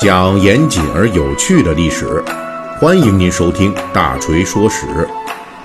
[0.00, 2.24] 讲严谨而有趣的历史，
[2.80, 4.86] 欢迎您收听《大锤说史》。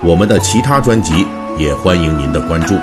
[0.04, 1.26] 我们的其他专辑
[1.58, 2.76] 也欢迎您的关注。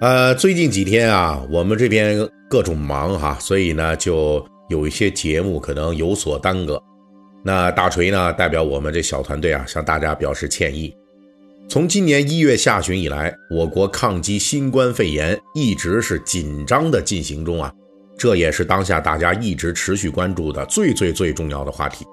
[0.00, 6.82] 呃，最近几天啊，我们这边各种忙哈，所以呢，就有一些节目可能有所耽搁。
[7.44, 10.92] 那大锤呢，代表我们这小团队啊，向大家表示歉意。
[11.68, 17.72] 从今年一月下旬以来，我国抗击新冠肺炎一直是紧张的进行中啊，
[18.20, 22.04] 这也是当下大家一直持续关注的最最最重要的话题。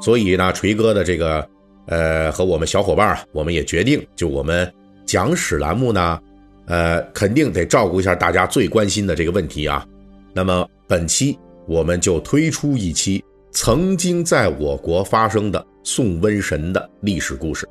[0.00, 1.48] 所以呢，锤哥的这个，
[1.86, 4.68] 呃，和我们小伙伴啊，我们也决定，就我们
[5.06, 6.18] 讲史栏目呢，
[6.66, 9.86] 呃，肯定得照顾一下大家最关心的这个问题啊。
[10.34, 17.64] 那么本期我们就推出一期曾经在我国发生的送瘟神的历史故事。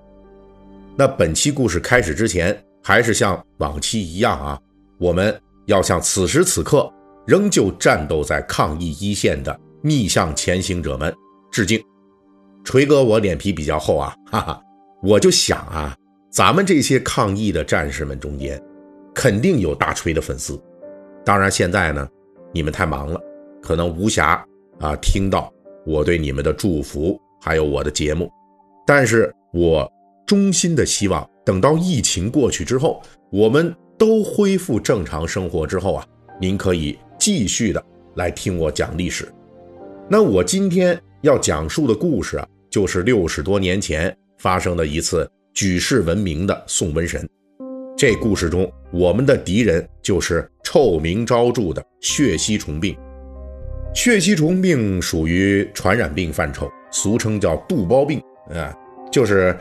[0.96, 4.58] 那本期故事开始之前，还是像往期一样啊，
[5.00, 6.90] 我们要向此时此刻
[7.26, 11.14] 仍旧战斗在抗疫一线的逆向前行者们
[11.52, 11.82] 致敬。
[12.64, 14.62] 锤哥，我脸皮比较厚啊， 哈哈，
[15.02, 15.96] 我就想啊，
[16.32, 18.62] 咱们这些抗疫的战士们中间，
[19.14, 20.62] 肯定有大锤的粉丝。
[21.26, 22.08] 当然，现在呢，
[22.54, 23.20] 你们太忙了，
[23.62, 24.42] 可能无暇
[24.80, 25.52] 啊听到
[25.86, 28.32] 我对你们的祝福，还有我的节目，
[28.86, 29.92] 但是我。
[30.28, 33.02] 衷心的希望，等到疫情过去之后，
[33.34, 36.06] 我们都恢复正常生活之后啊，
[36.40, 39.32] 您可以继续的来听我讲历史。
[40.10, 47.30] 那我今天要讲述的故事啊，就是六十多年前发生的一次举世闻名的送瘟神。
[47.96, 52.98] 这故事中，我们的敌人就是臭名昭著的血吸虫病。
[53.94, 58.76] 血吸虫病属于传染病范畴，俗称叫肚包病啊，
[59.12, 59.56] 就是。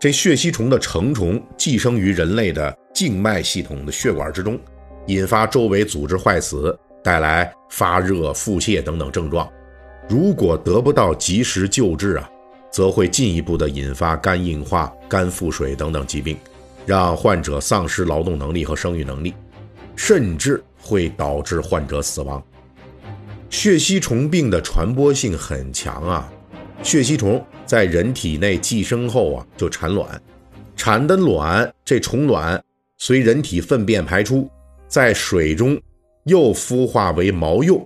[0.00, 4.58] 这血吸虫的成虫寄生于人类的静脉系统的血管之中，
[5.06, 9.46] 引发周围组织坏死，带来发热、腹泻等等症状。
[10.08, 12.28] 如果得不到及时救治啊，
[12.72, 16.36] 则会进一步的引发肝硬化、肝腹水等等疾病，
[16.86, 19.34] 让患者丧失劳动能力和生育能力，
[19.94, 22.42] 甚至会导致患者死亡。
[23.50, 26.32] 血吸虫病的传播性很强啊。
[26.82, 30.20] 血吸虫在人体内寄生后啊，就产卵，
[30.76, 32.62] 产的卵，这虫卵
[32.98, 34.50] 随人体粪便排出，
[34.88, 35.80] 在水中
[36.24, 37.80] 又孵化为毛幼，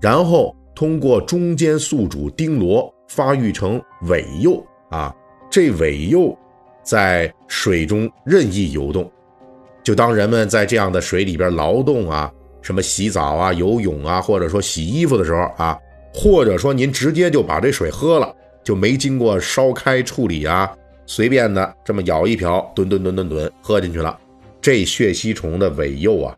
[0.00, 5.14] 然后通过中间宿主丁螺发育成尾幼啊，
[5.50, 6.36] 这尾幼
[6.82, 9.10] 在水中任意游动，
[9.82, 15.78] 就当人们在这样的水里边劳动啊，什么洗澡啊、游泳啊，或者说洗衣服的时候啊。
[16.14, 20.70] 或者说您直接就把这水喝了，就没经过烧开处理啊，
[21.06, 24.20] 随便的这么舀一瓢，吨吨吨吨吨喝进去了，
[24.60, 26.36] 这血吸虫的尾幼啊，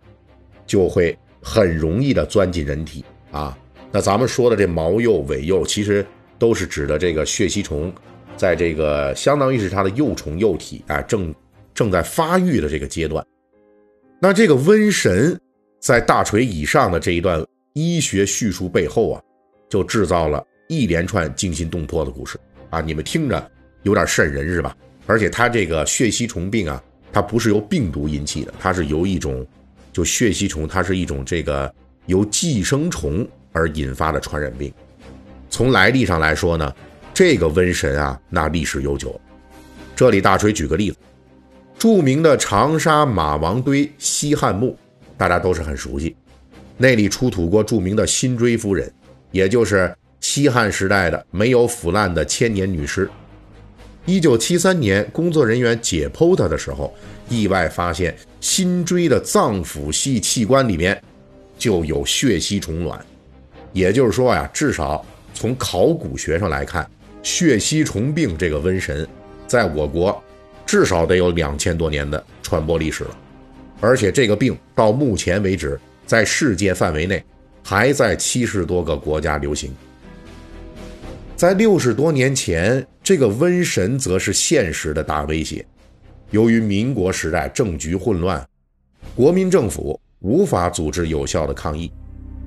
[0.67, 3.57] 就会很容易的钻进人体啊。
[3.91, 6.05] 那咱们说的这毛幼、尾幼，其实
[6.39, 7.93] 都是指的这个血吸虫，
[8.37, 11.35] 在这个相当于是它的幼虫幼体啊，正
[11.75, 13.25] 正在发育的这个阶段。
[14.21, 15.39] 那这个瘟神
[15.81, 17.45] 在大锤以上的这一段
[17.75, 19.23] 医学叙述背后啊。
[19.67, 22.39] 就制造了一连串惊心动魄的故事
[22.71, 22.81] 啊！
[22.81, 23.51] 你们听着
[23.83, 24.77] 有点瘆人是吧？
[25.07, 26.81] 而且它这个血吸虫病啊，
[27.13, 29.45] 它不是由病毒引起的，它是由一种
[29.95, 31.73] 就血吸虫，它是一种这个
[32.07, 34.71] 由寄生虫而引发的传染病。
[35.49, 36.75] 从来历上来说呢，
[37.15, 39.19] 这个瘟神啊，那历史悠久。
[39.95, 40.97] 这里大锤举个例子，
[41.79, 44.77] 著名的长沙马王堆西汉墓，
[45.17, 46.17] 大家都是很熟悉，
[46.77, 48.93] 那里出土过著名的辛追夫人。
[49.31, 53.09] 也就是西汉时代的没有腐烂的千年女尸。
[54.07, 56.95] 一九七三年，工作人员解剖他的时候，
[57.29, 61.01] 意外发现辛追的脏腑系器官里面
[61.59, 62.99] 就有血吸虫卵。
[63.73, 66.89] 也就是说呀，至少从考古学上来看，
[67.23, 69.09] 血吸虫病这个瘟神，
[69.47, 70.23] 在我国
[70.67, 73.17] 至少得有两千多年的传播历史了。
[73.81, 77.23] 而且这个病到目前为止，在世界范围内。
[77.67, 79.75] 还在七十多个国家流行。
[81.37, 85.67] 在六十多年前，这个瘟神则是现实的大威胁。
[86.31, 88.47] 由于民国时代政局混乱，
[89.17, 91.91] 国民政府无法组织有效的抗疫，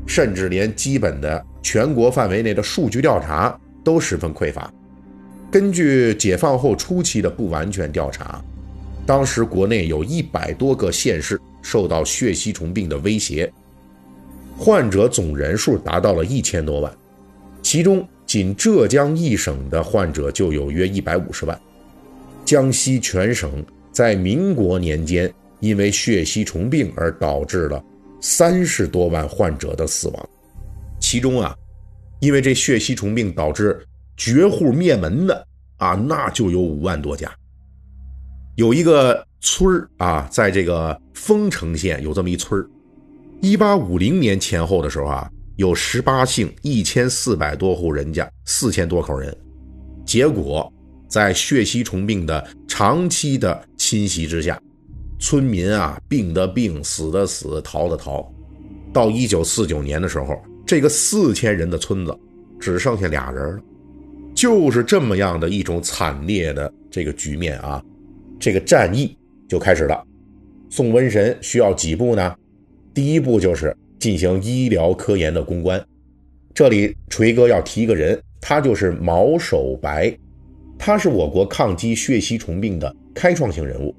[0.05, 4.73] 甚至连基本的全国范围内的数据调查都十分匮乏。
[5.51, 8.41] 根据解放后初期的不完全调查，
[9.05, 13.51] 当时国内有一百多个县市受到血吸虫病的威胁。
[14.57, 16.91] 患者总人数达到了一千多万，
[17.61, 21.59] 其中仅浙江一省的患者就有约一百五十万。
[22.45, 27.83] 江西全省在民国年间因为血吸虫病而导致了
[28.21, 30.29] 三十多万患者的死亡。
[30.99, 31.55] 其中啊，
[32.19, 33.79] 因为这血吸虫病导致
[34.17, 35.47] 绝户灭门的
[35.77, 37.33] 啊，那就有五万多家。
[38.55, 42.67] 有一个村啊，在这个丰城县有这么一村儿，
[43.41, 49.35] 一八五零年前后的时候啊，有十八姓一千四百多户人家，四千多口人。
[50.05, 50.71] 结果
[51.09, 54.61] 在血吸虫病的长期的侵袭之下，
[55.19, 58.31] 村民啊，病的病，死的死，逃的逃。
[58.93, 62.15] 到一九四九年的时候，这个四千人的村子
[62.59, 63.61] 只剩下俩人了，
[64.35, 67.83] 就是这么样的一种惨烈的这个局面啊。
[68.39, 69.17] 这个战役
[69.49, 70.05] 就开始了。
[70.69, 72.35] 送瘟神需要几步呢？
[72.93, 73.75] 第一步就是
[74.07, 75.85] 进行医疗科研的攻关。
[76.53, 80.17] 这里锤哥要提一个人，他就是毛守白，
[80.79, 83.93] 他是我国抗击血吸虫病的开创性人物。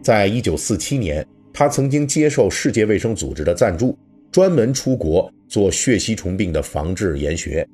[0.00, 3.98] 在一九四七年，他曾经接受世界卫生组织的赞助，
[4.30, 7.66] 专门出国做血吸虫病的防治研学。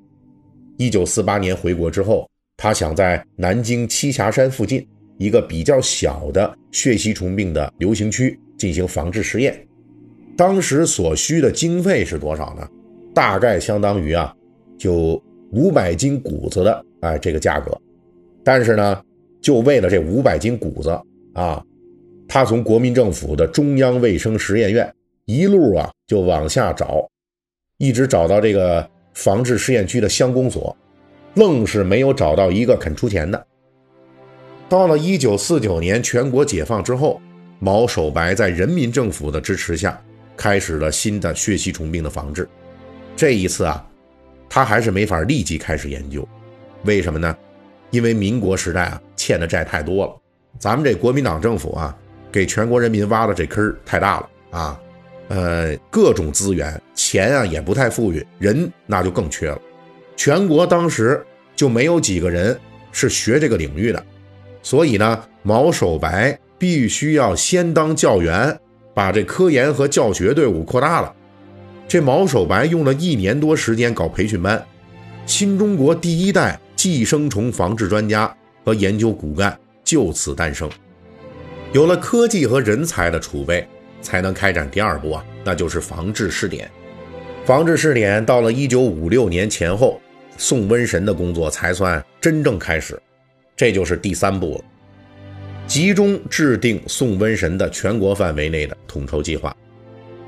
[0.79, 2.27] 一九四八年回国之后，
[2.57, 4.83] 他想在南京栖霞山附近。
[5.19, 9.68] 一个比较小的血吸虫病的流行区进行防治实验，
[10.39, 12.65] 当时所需的经费是多少呢？
[13.13, 14.33] 大概相当于啊，
[14.79, 15.21] 就
[15.51, 17.77] 五百斤谷子的哎这个价格。
[18.45, 19.03] 但是呢，
[19.43, 20.91] 就为了这五百斤谷子
[21.33, 21.61] 啊，
[22.29, 24.95] 他从国民政府的中央卫生实验院
[25.25, 27.05] 一路啊就往下找，
[27.79, 30.75] 一直找到这个防治试验区的乡公所，
[31.35, 33.45] 愣是没有找到一个肯出钱的。
[34.69, 37.21] 到了一九四九年全国解放之后，
[37.59, 40.01] 毛守白在人民政府的支持下，
[40.39, 42.49] 开始了新的血吸虫病的防治。
[43.17, 43.85] 这一次啊，
[44.49, 46.27] 他还是没法立即开始研究，
[46.85, 47.37] 为什么呢？
[47.91, 50.17] 因为民国时代啊，欠的债太多了，
[50.59, 51.97] 咱们这国民党政府啊，
[52.31, 54.81] 给全国人民挖的这坑太大了啊，
[55.29, 59.61] 呃，各种资源、钱啊也不太富裕，人那就更缺了。
[60.17, 61.21] 全国当时
[61.57, 62.59] 就没有几个人
[62.93, 64.05] 是学这个领域的。
[64.63, 68.59] 所以呢，毛守白必须要先当教员，
[68.99, 71.15] 把这科研和教学队伍扩大了。
[71.87, 74.61] 这毛守白用了一年多时间搞培训班，
[75.25, 80.69] 新中国第一代寄生虫防治专家和研究骨干就此诞生。
[81.73, 83.65] 有了科技和人才的储备，
[84.03, 86.69] 才能开展第二步啊，那就是防治试点。
[87.45, 90.01] 防治试点到了一九五六年前后，
[90.37, 93.01] 送瘟神的工作才算真正开始。
[93.55, 94.65] 这就是第三步了，
[95.69, 99.55] 集中制定送瘟神的全国范围内的统筹计划。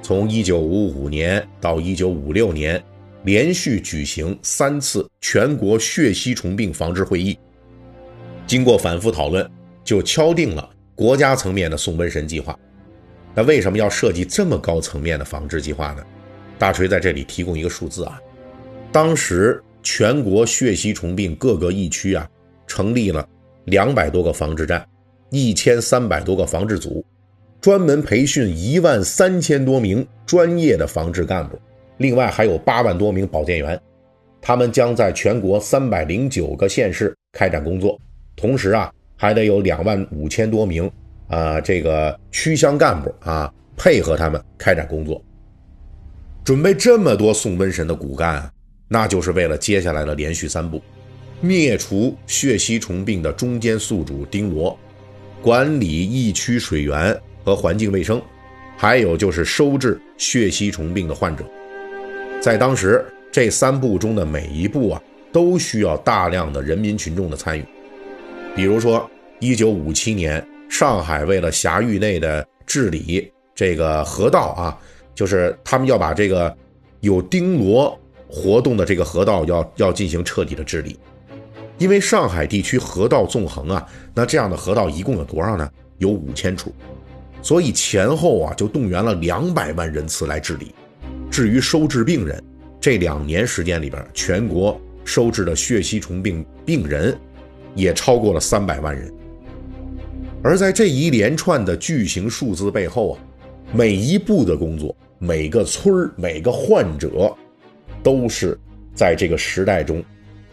[0.02, 2.84] 从1955年到1956年，
[3.24, 7.38] 连续举行三次全国血吸虫病防治会议。
[8.46, 9.50] 经过反复讨论，
[9.82, 12.54] 就敲定了国家层面的送瘟神计划。
[13.34, 16.04] 那为什么要设计这么高层面的防治计划呢？
[16.58, 18.20] 大锤在这里提供一个数字啊，
[18.92, 22.28] 当时全国血吸虫病各个疫区啊。
[22.66, 23.28] 成立了
[23.64, 24.86] 两百多个防治站，
[25.30, 27.04] 一千三百多个防治组，
[27.60, 31.58] 专门培训一万三千多名专业的防治干部，
[31.98, 33.80] 另外还有八万多名保健员，
[34.40, 37.98] 他们将在全国三百零九个县市开展工作，
[38.34, 40.90] 同时啊，还得有两万五千多名
[41.28, 45.22] 啊这个区乡干部啊配合他们开展工作。
[46.42, 48.50] 准备这么多送瘟神的骨干，
[48.88, 50.80] 那就是为了接下来的连续三步。
[51.42, 54.76] 灭除血吸虫病的中间宿主丁螺，
[55.42, 58.20] 管理疫区水源和环境卫生，
[58.76, 61.44] 还有就是收治血吸虫病的患者。
[62.40, 67.64] 在当时，这三步中的每一步啊，都需要大量的人民群众的参与。
[68.54, 74.78] 比如说，一九五七年，上海为了辖域内的治理这个河道啊，
[75.14, 76.54] 就是他们要把这个
[77.00, 80.98] 有钉螺活动的这个河道要要进行彻底的治理。
[81.80, 83.84] 因为上海地区河道纵横啊，
[84.14, 85.68] 那这样的河道一共有多少呢？
[85.96, 86.74] 有五千处，
[87.40, 90.74] 所以前后啊就动员了两百万人次来治理。
[91.30, 92.42] 至于收治病人，
[92.78, 97.18] 这两年时间里边，全国收治的血吸虫病病人
[97.74, 99.10] 也超过了三百万人。
[100.42, 103.20] 而在这一连串的巨型数字背后啊，
[103.72, 107.34] 每一步的工作，每个村、每个患者，
[108.02, 108.58] 都是
[108.94, 110.04] 在这个时代中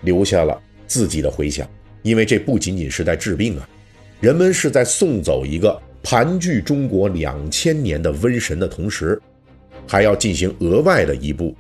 [0.04, 0.58] 留下了。
[0.88, 1.70] 自己的回响，
[2.02, 3.70] 因为这不仅仅是在治病啊，
[4.20, 9.22] 人们是在送走一个盘踞中国两千年的瘟神的同时，
[9.86, 11.56] 还要进行额外的一步，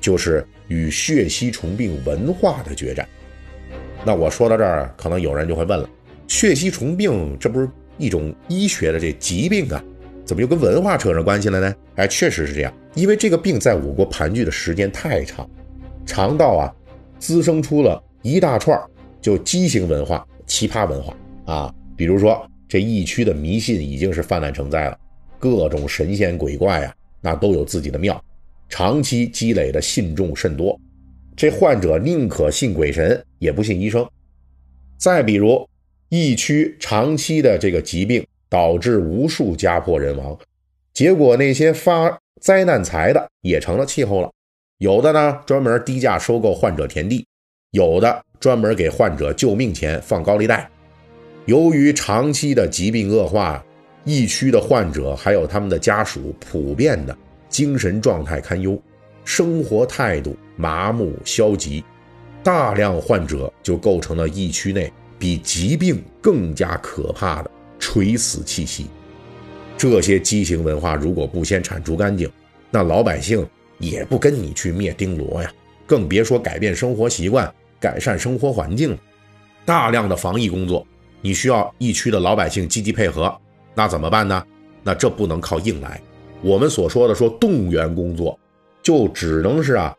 [0.00, 3.06] 就是与血吸虫病文化的决战。
[4.04, 5.88] 那我说到这儿，可能有人就会问了：
[6.26, 7.68] 血吸虫病这不是
[7.98, 9.84] 一种医学的这疾病啊，
[10.24, 11.74] 怎么又跟文化扯上关系了呢？
[11.96, 15.48] 哎，确实是这样，因为这个病在我国盘踞的时间太长，
[16.06, 16.72] 肠道啊，
[17.18, 18.80] 滋生出了一大串
[19.20, 21.74] 就畸形文化、奇葩文化啊。
[21.96, 24.98] 比如说，这疫区的迷信已经是泛滥成灾了，
[25.38, 28.22] 各种神仙鬼怪啊，那都有自己的庙，
[28.68, 30.78] 长期积累的信众甚多。
[31.36, 34.06] 这患者宁可信鬼神，也不信医生。
[34.98, 35.66] 再比如，
[36.08, 40.38] 疫区长期的这个疾病导致无数家破人亡，
[40.92, 44.30] 结果那些发灾难财的也成了气候了。
[44.78, 47.24] 有的呢，专门低价收购患者田地；
[47.72, 50.68] 有的专门给患者救命钱放高利贷。
[51.46, 53.64] 由于长期的疾病恶化，
[54.04, 57.16] 疫区的患者还有他们的家属普遍的
[57.48, 58.80] 精神状态堪忧，
[59.24, 61.84] 生活态度麻木消极，
[62.42, 68.86] 大量患者就构成了疫区内比疾病更加可怕的垂死气息。
[69.76, 72.30] 这些畸形文化如果不先铲除干净，
[72.70, 73.46] 那老百姓。
[73.78, 75.50] 也不跟你去灭丁螺呀，
[75.86, 77.50] 更别说改变生活习惯、
[77.80, 78.96] 改善生活环境。
[79.64, 80.86] 大量的防疫工作，
[81.20, 83.34] 你需要疫区的老百姓积极配合，
[83.74, 84.44] 那怎么办呢？
[84.82, 86.00] 那这不能靠硬来。
[86.42, 88.38] 我们所说的说动员工作，
[88.82, 89.96] 就只能是啊，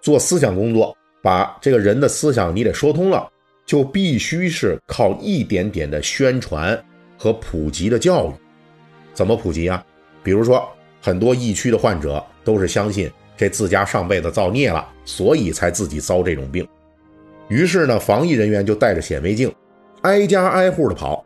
[0.00, 3.28] 做思想工作，把这个人的思想你得说通了，
[3.66, 6.80] 就必须是靠一点点的宣传
[7.18, 8.32] 和普及的教育。
[9.12, 9.84] 怎么普及啊？
[10.22, 10.64] 比如说
[11.00, 12.24] 很多疫区的患者。
[12.44, 16.68] 都是相信这自家上辈子造孽了，所以才自己遭这种病。
[17.48, 19.52] 于是呢，防疫人员就带着显微镜，
[20.02, 21.24] 挨家挨户的跑，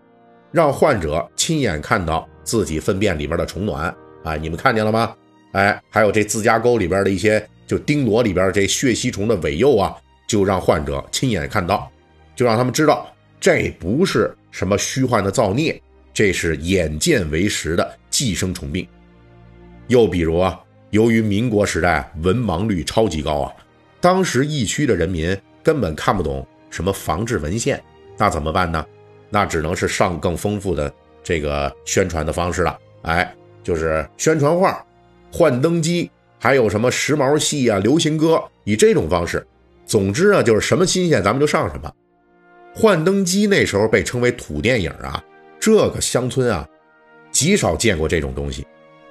[0.50, 3.94] 让患者亲眼看到自己粪便里边的虫卵。
[4.24, 5.14] 啊，你们看见了吗？
[5.52, 9.96] 哎，还有这自家沟里边的一些就钉螺里边这血吸虫的尾幼啊，
[10.28, 11.90] 就让患者亲眼看到，
[12.34, 13.06] 就让他们知道
[13.40, 15.80] 这不是什么虚幻的造孽，
[16.12, 18.86] 这是眼见为实的寄生虫病。
[19.86, 20.60] 又比如啊。
[20.90, 23.52] 由于民国时代文盲率超级高啊，
[24.00, 25.36] 当时疫区的人民
[25.68, 27.78] 根本看不懂什么防治文献，
[28.16, 28.82] 那怎么办呢？
[29.28, 30.90] 那只能是上更丰富的
[31.22, 32.78] 这个宣传的方式了。
[33.02, 34.82] 哎，就是宣传画、
[35.30, 39.46] 幻灯机，还有什么时髦戏啊、流行歌，以这种方式。
[39.84, 41.92] 总之啊，就是什么新鲜咱们就上什么。
[42.74, 45.22] 幻灯机那时候被称为土电影啊，
[45.60, 46.66] 这个乡村啊，
[47.30, 48.66] 极少见过这种东西。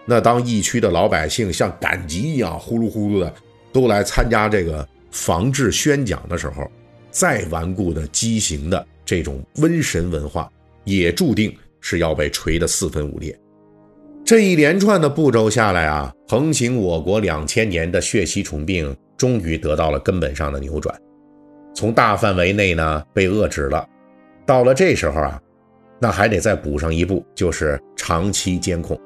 [0.05, 3.31] 那当疫区的老百姓像赶集一样呼噜呼噜的
[3.71, 6.69] 都来参加这个防治宣讲的时候，
[7.09, 10.51] 再顽固的畸形的这种瘟神文化，
[10.83, 13.37] 也注定是要被锤得四分五裂。
[14.25, 20.93] 这一连串的步骤下来啊，横行我国两千年的血吸虫病终于得到了根本上的扭转，
[21.73, 23.87] 从大范围内呢被遏制了。
[24.45, 25.41] 到了这时候啊，
[25.99, 28.99] 那还得再补上一步，就是长期监控。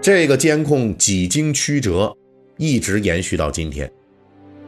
[0.00, 2.12] 这个监控几经曲折，
[2.58, 3.90] 一直延续到今天。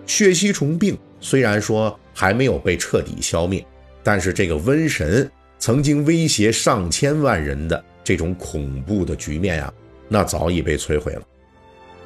[0.07, 3.65] 血吸虫病虽然说还没有被彻底消灭，
[4.03, 9.73] 但是这个瘟神曾经威胁上千万人的这种恐怖的局面啊，
[10.09, 11.23] 那早已被摧毁了。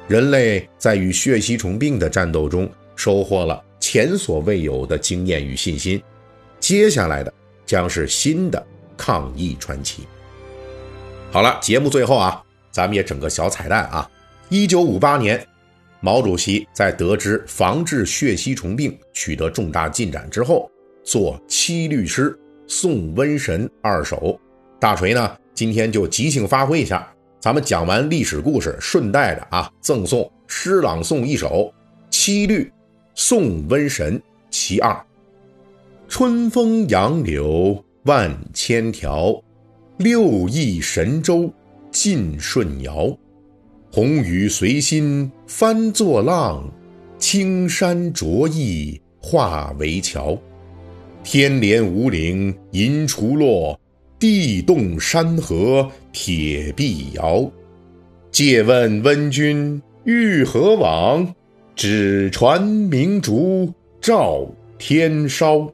[0.07, 6.01] 人类在与血吸虫病的战斗中收获了前所未有的经验与信心，
[6.59, 7.33] 接下来的
[7.65, 8.65] 将是新的
[8.97, 10.03] 抗疫传奇。
[11.31, 12.43] 好了，节目最后啊。
[12.73, 14.09] 咱们也整个小彩蛋啊！
[14.47, 15.45] 一九五八年，
[16.01, 20.69] 毛主席在得知防治血吸虫病取得重大进展之后，
[21.03, 22.31] 作《七律诗·
[22.67, 24.17] 送瘟神二首》。
[24.79, 27.07] 大锤呢，今天就即兴发挥一下。
[27.39, 31.47] 咱们讲完历史故事，顺带着啊，赠送诗朗诵一首
[32.09, 32.71] 《七律
[33.13, 34.91] 送瘟神其二》：
[36.07, 39.39] 春风杨柳万千条，
[39.97, 41.51] 六亿神州。
[41.91, 43.13] 尽舜尧，
[43.93, 46.63] 红雨随心翻作浪，
[47.19, 50.37] 青山着意化为桥。
[51.25, 53.77] 天连五岭银锄落，
[54.17, 57.51] 地动山河铁臂摇。
[58.31, 61.35] 借问温君欲何往？
[61.75, 65.69] 只传明烛照天烧。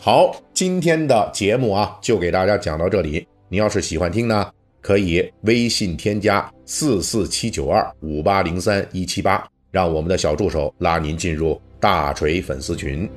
[0.00, 3.26] 好，今天的节目啊，就给大家讲到这里。
[3.48, 4.48] 你要是喜欢听呢？
[4.80, 13.08] 可以微信添加四四七九二五八零三一七八，让我们的小助手拉您进入大锤粉丝群。